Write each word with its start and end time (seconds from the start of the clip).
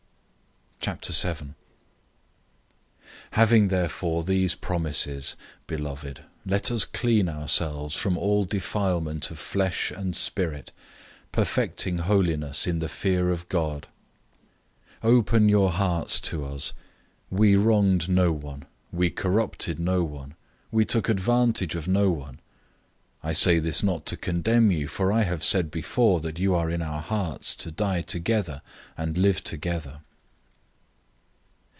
"{2 0.83 0.97
Samuel 1.13 1.35
7:14; 1.35 1.45
7:8} 1.45 1.45
007:001 1.49 1.53
Having 3.33 3.67
therefore 3.67 4.23
these 4.23 4.55
promises, 4.55 5.35
beloved, 5.67 6.23
let 6.43 6.71
us 6.71 6.85
cleanse 6.85 7.29
ourselves 7.29 7.95
from 7.95 8.17
all 8.17 8.45
defilement 8.45 9.29
of 9.29 9.37
flesh 9.37 9.91
and 9.91 10.15
spirit, 10.15 10.71
perfecting 11.31 11.99
holiness 11.99 12.65
in 12.65 12.79
the 12.79 12.89
fear 12.89 13.29
of 13.29 13.47
God. 13.47 13.89
007:002 15.03 15.07
Open 15.13 15.49
your 15.49 15.69
hearts 15.69 16.19
to 16.19 16.43
us. 16.43 16.73
We 17.29 17.55
wronged 17.55 18.09
no 18.09 18.31
one. 18.31 18.65
We 18.91 19.11
corrupted 19.11 19.79
no 19.79 20.03
one. 20.03 20.33
We 20.71 20.83
took 20.83 21.09
advantage 21.09 21.75
of 21.75 21.87
no 21.87 22.09
one. 22.09 22.37
007:003 23.23 23.29
I 23.29 23.33
say 23.33 23.59
this 23.59 23.83
not 23.83 24.07
to 24.07 24.17
condemn 24.17 24.71
you, 24.71 24.87
for 24.87 25.11
I 25.13 25.21
have 25.21 25.43
said 25.43 25.69
before, 25.69 26.19
that 26.21 26.39
you 26.39 26.55
are 26.55 26.71
in 26.71 26.81
our 26.81 27.03
hearts 27.03 27.55
to 27.57 27.69
die 27.69 28.01
together 28.01 28.63
and 28.97 29.15
live 29.15 29.43
together. 29.43 30.01